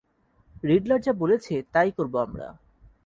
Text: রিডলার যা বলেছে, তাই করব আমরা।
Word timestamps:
রিডলার 0.63 0.99
যা 1.01 1.13
বলেছে, 1.13 1.53
তাই 1.73 1.89
করব 1.91 2.13
আমরা। 2.17 2.47